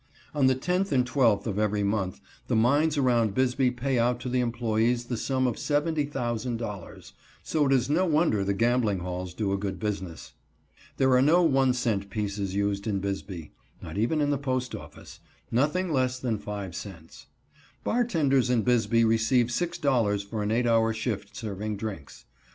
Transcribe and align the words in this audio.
On 0.33 0.47
the 0.47 0.55
10th 0.55 0.91
and 0.91 1.05
12th 1.07 1.45
of 1.45 1.59
every 1.59 1.83
month 1.83 2.21
the 2.47 2.55
mines 2.55 2.97
around 2.97 3.35
Bisbee 3.35 3.69
pay 3.69 3.99
out 3.99 4.19
to 4.21 4.29
the 4.29 4.39
employees 4.39 5.05
the 5.05 5.15
sum 5.15 5.45
of 5.45 5.57
$70,000, 5.57 7.11
so 7.43 7.65
it 7.67 7.71
is 7.71 7.87
no 7.87 8.07
wonder 8.07 8.43
the 8.43 8.55
gambling 8.55 9.01
halls 9.01 9.35
do 9.35 9.53
a 9.53 9.59
good 9.59 9.77
business. 9.79 10.33
There 10.97 11.11
are 11.11 11.21
no 11.21 11.43
one 11.43 11.71
cent 11.75 12.09
pieces 12.09 12.55
used 12.55 12.87
in 12.87 12.97
Bisbee, 12.99 13.51
(not 13.79 13.95
even 13.99 14.21
in 14.21 14.31
the 14.31 14.39
post 14.39 14.73
office); 14.73 15.19
nothing 15.51 15.93
less 15.93 16.17
than 16.17 16.39
five 16.39 16.73
cents. 16.75 17.27
Bartenders 17.83 18.49
in 18.49 18.63
Bisbee 18.63 19.03
receive 19.05 19.49
$6.00 19.49 20.25
for 20.25 20.41
an 20.41 20.49
eight 20.49 20.65
hour 20.65 20.93
shift 20.93 21.35
serving 21.35 21.77
drinks. 21.77 22.25